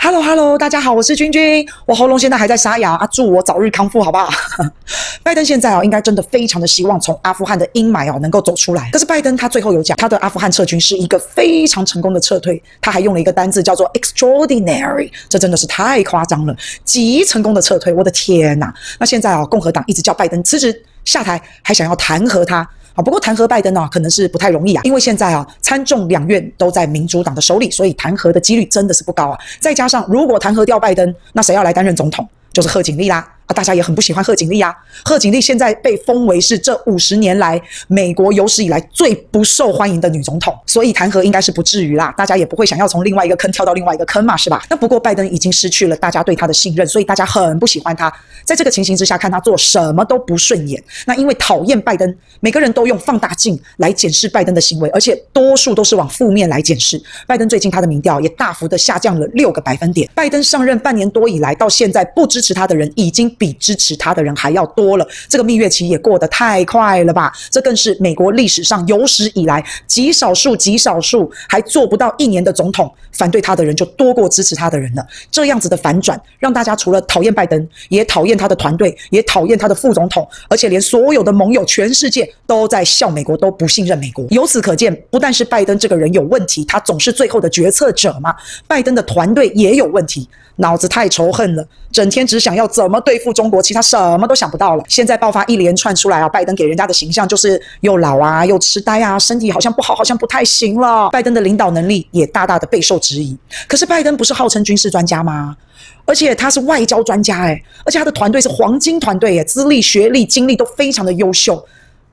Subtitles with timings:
[0.00, 4.32] Hello Hello，大家好，我是君君，我喉咙现在还在沙哑啊，祝我早日康复，好不好？
[5.24, 8.88] 拜登现在啊，应该真的非常的希望从阿富汗的阴霾啊能够走出来。
[8.92, 18.72] 可是拜登他最后有讲，他的阿富汗撤军是一个非常成功的撤退，他还用了一个单字叫做 extraordinary，这真的是太夸张了，极成功的撤退，我的天呐！
[19.00, 22.66] 那现在啊，共和党一直叫拜登辞职下台，还想要弹劾他。
[22.94, 29.38] 啊不过弹劾拜登呢，可能是不太容易啊，因为现在啊，参众两院都在民主党的手里，所以弹劾的几率真的是不高啊。
[29.60, 32.28] 再加上如果弹劾掉拜登，那谁要来担任总统？
[32.52, 33.26] 就是贺锦丽啦。
[33.48, 34.74] 啊，大家也很不喜欢贺锦丽啊。
[35.04, 42.14] 贺锦丽现在被封为是这五十年来美国有史以来最不受欢迎的女总统，所以弹劾应该是不至于啦。
[42.16, 44.62] 大家也不会想要从另外一个坑跳到另外一个坑嘛，是吧？
[44.70, 48.12] 那不过拜登已经失去了大家对他的信任，所以大家很不喜欢他。
[48.44, 50.82] 在这个情形之下，看他做什么都不顺眼。
[51.06, 57.02] 那因为讨厌拜登，每个人都用放大镜来检视拜登的行为，而且多数都是往负面来检视。
[57.26, 60.08] 拜登最近他的民调也大幅的下降了六个百分点。
[60.14, 67.32] 拜登上任半年多以来，到现在不支持他的人已经比支持他的人还要多了，这个蜜月期也过得太快了吧？
[67.50, 75.06] 这更是美国历史上有史以来极少数、极少数还做不到一年的总统，反对他的人就多过支持他的人了。
[75.30, 84.26] 这样子的反转，让大家除了讨厌拜登，也讨厌他的团队，也讨厌他的副总统，而且连所有的盟友、全世界都在笑美国，都不信任美国。
[84.30, 88.34] 由此可见，不但是拜登这个人有问题，他总是最后的决策者嘛，
[88.66, 90.28] 拜登的团队也有问题。
[90.60, 94.84] 脑子太仇恨了，整天只想要怎么对付中国，其他什么都想不到了。
[94.88, 101.08] 现在爆发一连串出来啊，拜登给人家的形象就是又老啊，又痴呆啊，身体好像不好，好像不太行了。
[101.10, 103.36] 拜登的领导能力也大大的备受质疑。
[103.66, 105.56] 可是拜登不是号称军事专家吗？
[106.04, 111.62] 而且他是外交专家诶，而且他的团队是黄金团队诶，资历、学历、经历都非常的优秀。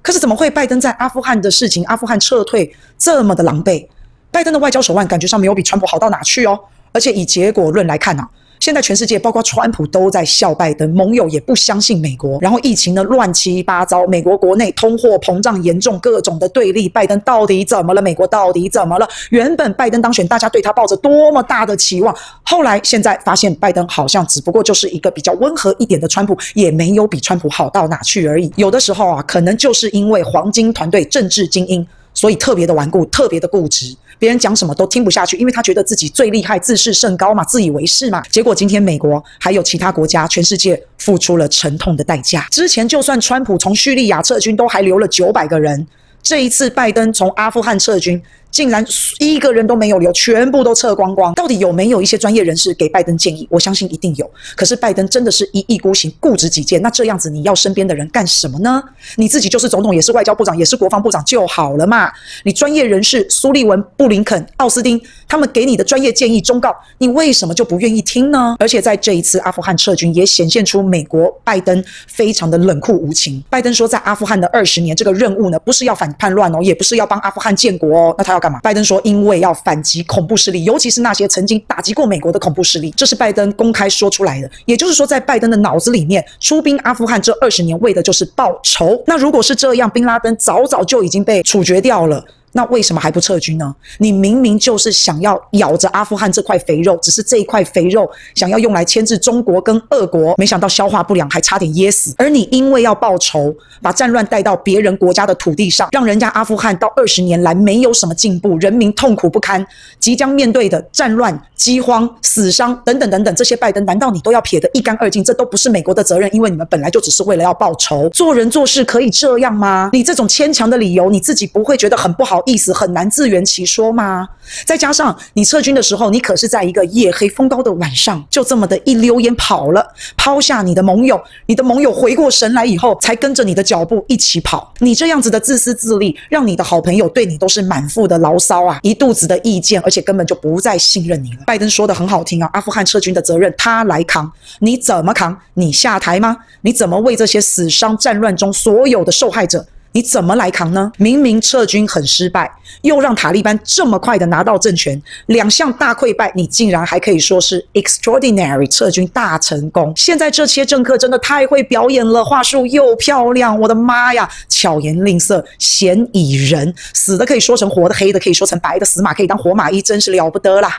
[0.01, 3.87] 可是怎么会拜登在阿富汗的事情，阿富汗撤退这么的狼狈？
[4.31, 6.59] 拜登的外交手腕感觉上没有比川普好到哪去哦。
[6.91, 8.27] 而且以结果论来看啊，
[8.65, 18.01] 现在全世界包括川普都在笑拜登，盟友也不相信美国，然后疫情呢乱七八糟，美国国内通货膨胀严重，各种的对立，拜登到底怎么了？
[18.01, 19.07] 美国到底怎么了？
[19.29, 28.51] 原本拜登当选，大家对他抱着多么大的期望，后来现在发现拜登好像只不过就是一个比较温和一点的川普，也没有比川普好到哪去而已。
[28.55, 31.85] 有的时候啊，可能就是因为黄金团队政治精英。
[32.15, 38.23] 所以特别的顽固，特别的固执，别人讲什么都听不下去，因为他觉得自己最厉害，自视甚高嘛，自以为是嘛。
[38.31, 42.47] 结果今天美国还有其他国家，全世界付出了沉痛的代价。
[42.49, 45.85] 之前就算川普从叙利亚撤军，都还留了九百个人。
[46.23, 48.19] 这一次拜登从阿富汗撤军，
[48.55, 48.81] 竟然
[49.19, 51.33] 一个人都没有留，全部都撤光光。
[51.33, 53.45] 到底有没有一些专业人士给拜登建议？
[53.51, 54.31] 我相信一定有。
[54.55, 56.81] 可是拜登真的是一意孤行、固执己见。
[56.81, 58.81] 那这样子，你要身边的人干什么呢？
[59.17, 62.09] 你自己就是总统，也是外交部长，也是国防部长就好了嘛。
[62.43, 68.55] 你专业人士苏利文、布林肯、奥斯汀他们给你的专业建议忠告，你为什么就不愿意听呢？
[68.57, 73.43] 而且在这一次阿富汗撤军，也显现出美国拜登非常的冷酷无情。
[73.49, 78.59] 拜登说，在阿富汗的二十年这个任务呢，不是要反叛乱哦，也不是要帮阿富汗建国哦，那他要干嘛？
[78.59, 84.47] 拜登说，因为要反击恐怖势力，尤其是那些曾经打击过美国的恐怖势力，这是拜登公开说出来的。
[84.65, 89.03] 也就是说，在拜登的脑子里面，出兵阿富汗这二十年为的就是报仇。
[89.07, 92.23] 那如果是这样，宾拉登早早就已经被处决掉了。
[92.55, 93.75] 那为什么还不撤军呢？
[93.97, 102.15] 你明明就是想要咬着阿富汗这块肥肉，只是这一块肥肉想要用来牵制中国跟俄国，没想到消化不良，还差点噎死。
[102.17, 109.67] 而你因为要报仇，把战乱带到别人国家的土地上，让人家阿富汗到二十年来没有什么进步，人民痛苦不堪，
[109.99, 115.21] 即将面对的战乱、饥荒、死伤等等等等，这些拜登难道你都要撇得一干二净？
[115.21, 118.07] 这都不是美国的责任，因为你们本来就只是为了要报仇。
[118.11, 119.89] 做人做事可以这样吗？
[119.91, 122.41] 你这种牵强的理由，你自己不会觉得很不好？
[122.45, 124.27] 意思很难自圆其说吗？
[124.65, 129.85] 再加上你撤军的时候，你可是在一个夜黑风高的晚上，就这么的一溜烟跑了，
[130.15, 134.73] 抛下你的盟友，你的盟友回过神来以后，才跟着你的脚步一起跑。
[134.79, 141.39] 你这样子的自私自利，让你的好朋友对你都是满腹的牢骚啊，一肚子的意见，而且根本就不再信任你了。
[141.45, 145.35] 拜登说的很好听啊，阿富汗撤军的责任他来扛，你怎么扛？
[145.55, 146.37] 你下台吗？
[146.61, 149.65] 你怎么为这些死伤战乱中所有的受害者？
[149.95, 150.91] 你怎么来扛呢？
[150.97, 152.51] 明明撤军很失败，
[152.81, 159.93] 又让塔利班这么快的拿到政权，两项大溃败，你竟然还可以说是 extraordinary 撤军大成功。
[159.95, 170.69] 现在这些政客真的太会表演了，话术又漂亮，我的妈呀，巧言令色，鲜矣仁，死的可以说成活的，黑的可以说成白的，死马可以当活马医，真是了不得啦。